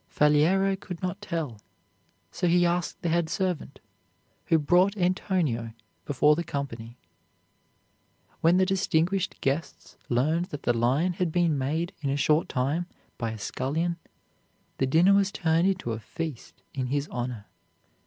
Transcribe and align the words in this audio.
Faliero 0.09 0.75
could 0.75 0.99
not 1.03 1.21
tell; 1.21 1.61
so 2.31 2.47
he 2.47 2.65
asked 2.65 3.03
the 3.03 3.09
head 3.09 3.29
servant, 3.29 3.79
who 4.45 4.57
brought 4.57 4.97
Antonio 4.97 5.73
before 6.05 6.35
the 6.35 6.43
company. 6.43 6.97
When 8.39 8.57
the 8.57 8.65
distinguished 8.65 9.39
guests 9.41 9.97
learned 10.09 10.45
that 10.45 10.63
the 10.63 10.73
lion 10.73 11.13
had 11.13 11.31
been 11.31 11.55
made 11.55 11.93
in 12.01 12.09
a 12.09 12.17
short 12.17 12.49
time 12.49 12.87
by 13.19 13.29
a 13.29 13.37
scullion, 13.37 13.97
the 14.79 14.87
dinner 14.87 15.13
was 15.13 15.31
turned 15.31 15.67
into 15.67 15.91
a 15.91 15.99
feast 15.99 16.63
in 16.73 16.87
his 16.87 17.07
honor. 17.09 17.45